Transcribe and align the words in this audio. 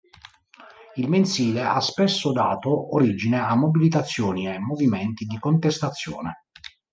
Il 0.95 1.07
mensile 1.09 1.61
ha 1.63 1.79
spesso 1.79 2.31
dato 2.31 2.95
origine 2.95 3.37
a 3.37 3.53
mobilitazioni 3.53 4.47
e 4.47 4.57
movimenti 4.57 5.25
di 5.25 5.37
contestazione. 5.37 6.45